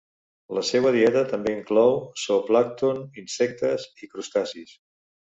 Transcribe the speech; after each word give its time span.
La 0.57 0.61
seua 0.67 0.91
dieta 0.93 1.21
també 1.33 1.51
inclou 1.57 1.93
zooplàncton, 2.21 3.03
insectes 3.25 3.85
i 4.07 4.09
crustacis. 4.15 4.73